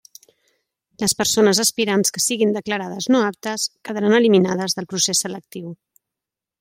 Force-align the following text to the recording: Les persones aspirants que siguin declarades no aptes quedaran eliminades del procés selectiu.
Les 1.03 1.13
persones 1.19 1.59
aspirants 1.63 2.15
que 2.15 2.23
siguin 2.25 2.55
declarades 2.55 3.09
no 3.17 3.21
aptes 3.27 3.67
quedaran 3.89 4.17
eliminades 4.21 4.79
del 4.79 4.89
procés 4.95 5.23
selectiu. 5.27 5.71